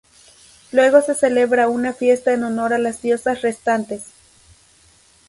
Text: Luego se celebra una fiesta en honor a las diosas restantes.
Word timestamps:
Luego 0.71 1.03
se 1.03 1.13
celebra 1.13 1.67
una 1.69 1.93
fiesta 1.93 2.33
en 2.33 2.43
honor 2.43 2.73
a 2.73 2.79
las 2.79 3.03
diosas 3.03 3.43
restantes. 3.43 4.07